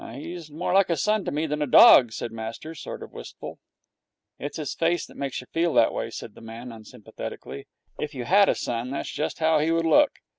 [0.15, 3.59] 'He's more like a son to me than a dog,' said master, sort of wistful.
[4.39, 7.67] 'It's his face that makes you feel that way,' said the man, unsympathetically.
[7.99, 10.13] 'If you had a son that's just how he would look.